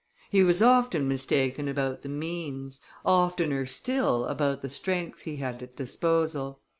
He 0.31 0.41
was 0.41 0.63
often 0.63 1.07
mistaken 1.07 1.67
about 1.67 2.01
the 2.01 2.09
means, 2.09 2.81
oftener 3.05 3.67
still 3.67 4.25
about 4.25 4.61
the 4.63 4.67
strength 4.69 5.21
he 5.21 5.35
had 5.35 5.61
at 5.61 5.75
disposal. 5.75 6.59